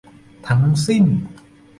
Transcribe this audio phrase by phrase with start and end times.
[0.47, 1.05] ทั้งสิ้น